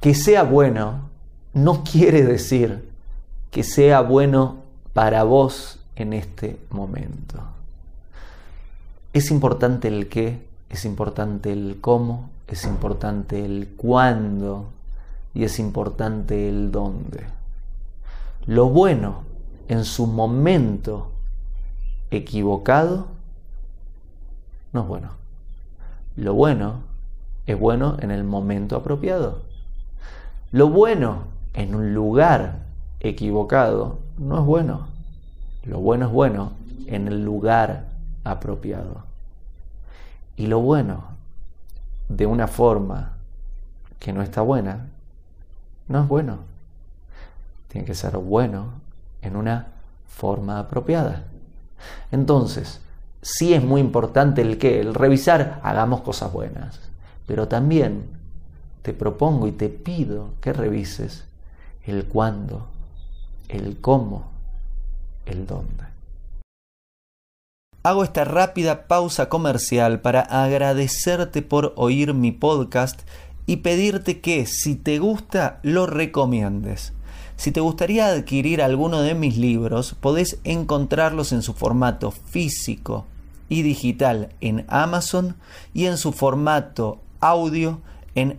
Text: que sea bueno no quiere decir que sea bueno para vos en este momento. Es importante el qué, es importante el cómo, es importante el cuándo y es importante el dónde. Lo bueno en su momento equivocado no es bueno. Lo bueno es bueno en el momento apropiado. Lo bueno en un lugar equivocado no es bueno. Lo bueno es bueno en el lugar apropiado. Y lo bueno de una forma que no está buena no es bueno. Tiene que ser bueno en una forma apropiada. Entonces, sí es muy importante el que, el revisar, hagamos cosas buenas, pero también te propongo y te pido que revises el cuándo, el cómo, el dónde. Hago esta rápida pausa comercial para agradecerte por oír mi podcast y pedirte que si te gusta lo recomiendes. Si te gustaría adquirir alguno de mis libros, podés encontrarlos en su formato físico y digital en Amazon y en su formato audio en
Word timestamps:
que 0.00 0.14
sea 0.14 0.42
bueno 0.42 1.10
no 1.52 1.84
quiere 1.84 2.22
decir 2.24 2.88
que 3.50 3.62
sea 3.62 4.00
bueno 4.00 4.58
para 4.94 5.24
vos 5.24 5.80
en 5.96 6.12
este 6.12 6.58
momento. 6.70 7.40
Es 9.12 9.30
importante 9.30 9.88
el 9.88 10.08
qué, 10.08 10.46
es 10.68 10.84
importante 10.84 11.52
el 11.52 11.78
cómo, 11.80 12.30
es 12.46 12.64
importante 12.64 13.44
el 13.44 13.68
cuándo 13.76 14.70
y 15.34 15.44
es 15.44 15.58
importante 15.58 16.48
el 16.48 16.70
dónde. 16.70 17.24
Lo 18.46 18.68
bueno 18.68 19.22
en 19.68 19.84
su 19.84 20.06
momento 20.06 21.10
equivocado 22.10 23.06
no 24.72 24.82
es 24.82 24.88
bueno. 24.88 25.10
Lo 26.16 26.34
bueno 26.34 26.80
es 27.46 27.58
bueno 27.58 27.96
en 28.00 28.10
el 28.10 28.24
momento 28.24 28.76
apropiado. 28.76 29.42
Lo 30.52 30.68
bueno 30.68 31.24
en 31.54 31.74
un 31.74 31.94
lugar 31.94 32.60
equivocado 32.98 34.00
no 34.18 34.40
es 34.40 34.44
bueno. 34.44 34.88
Lo 35.64 35.78
bueno 35.78 36.06
es 36.06 36.12
bueno 36.12 36.52
en 36.86 37.06
el 37.06 37.24
lugar 37.24 37.84
apropiado. 38.24 39.04
Y 40.36 40.46
lo 40.46 40.60
bueno 40.60 41.04
de 42.08 42.26
una 42.26 42.48
forma 42.48 43.12
que 44.00 44.12
no 44.12 44.22
está 44.22 44.40
buena 44.40 44.86
no 45.86 46.02
es 46.02 46.08
bueno. 46.08 46.38
Tiene 47.68 47.86
que 47.86 47.94
ser 47.94 48.16
bueno 48.16 48.72
en 49.22 49.36
una 49.36 49.68
forma 50.08 50.58
apropiada. 50.58 51.24
Entonces, 52.10 52.80
sí 53.22 53.54
es 53.54 53.62
muy 53.62 53.80
importante 53.80 54.42
el 54.42 54.58
que, 54.58 54.80
el 54.80 54.94
revisar, 54.94 55.60
hagamos 55.62 56.00
cosas 56.00 56.32
buenas, 56.32 56.80
pero 57.26 57.46
también 57.46 58.19
te 58.82 58.92
propongo 58.92 59.46
y 59.46 59.52
te 59.52 59.68
pido 59.68 60.30
que 60.40 60.52
revises 60.52 61.24
el 61.84 62.04
cuándo, 62.04 62.66
el 63.48 63.80
cómo, 63.80 64.30
el 65.26 65.46
dónde. 65.46 65.84
Hago 67.82 68.04
esta 68.04 68.24
rápida 68.24 68.86
pausa 68.86 69.28
comercial 69.28 70.00
para 70.00 70.20
agradecerte 70.20 71.40
por 71.40 71.72
oír 71.76 72.12
mi 72.12 72.30
podcast 72.30 73.00
y 73.46 73.56
pedirte 73.56 74.20
que 74.20 74.44
si 74.46 74.76
te 74.76 74.98
gusta 74.98 75.60
lo 75.62 75.86
recomiendes. 75.86 76.92
Si 77.36 77.52
te 77.52 77.60
gustaría 77.60 78.06
adquirir 78.08 78.60
alguno 78.60 79.00
de 79.00 79.14
mis 79.14 79.38
libros, 79.38 79.96
podés 79.98 80.38
encontrarlos 80.44 81.32
en 81.32 81.40
su 81.40 81.54
formato 81.54 82.10
físico 82.10 83.06
y 83.48 83.62
digital 83.62 84.28
en 84.42 84.66
Amazon 84.68 85.36
y 85.72 85.86
en 85.86 85.96
su 85.96 86.12
formato 86.12 86.98
audio 87.18 87.80
en 88.14 88.38